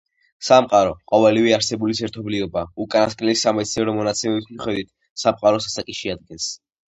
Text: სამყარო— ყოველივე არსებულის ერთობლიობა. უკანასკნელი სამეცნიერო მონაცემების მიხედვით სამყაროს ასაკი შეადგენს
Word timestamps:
სამყარო— 0.45 0.93
ყოველივე 1.11 1.51
არსებულის 1.57 1.99
ერთობლიობა. 2.07 2.63
უკანასკნელი 2.85 3.37
სამეცნიერო 3.43 3.95
მონაცემების 3.99 4.49
მიხედვით 4.55 4.91
სამყაროს 5.25 5.71
ასაკი 5.73 5.99
შეადგენს 6.01 6.49